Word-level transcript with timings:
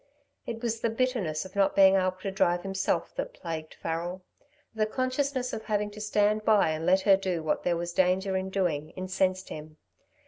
It 0.47 0.63
was 0.63 0.79
the 0.79 0.89
bitterness 0.89 1.45
of 1.45 1.55
not 1.55 1.75
being 1.75 1.93
able 1.95 2.13
to 2.23 2.31
drive 2.31 2.63
himself 2.63 3.13
that 3.17 3.35
plagued 3.35 3.75
Farrel: 3.75 4.23
the 4.73 4.87
consciousness 4.87 5.53
of 5.53 5.65
having 5.65 5.91
to 5.91 6.01
stand 6.01 6.43
by 6.43 6.71
and 6.71 6.87
let 6.87 7.01
her 7.01 7.15
do 7.15 7.43
what 7.43 7.61
there 7.61 7.77
was 7.77 7.93
danger 7.93 8.35
in 8.35 8.49
doing, 8.49 8.89
incensed 8.95 9.49
him. 9.49 9.77